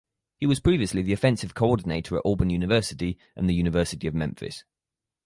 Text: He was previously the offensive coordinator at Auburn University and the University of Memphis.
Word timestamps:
He 0.39 0.47
was 0.47 0.59
previously 0.59 1.03
the 1.03 1.13
offensive 1.13 1.53
coordinator 1.53 2.15
at 2.17 2.23
Auburn 2.25 2.49
University 2.49 3.19
and 3.35 3.47
the 3.47 3.53
University 3.53 4.07
of 4.07 4.15
Memphis. 4.15 4.63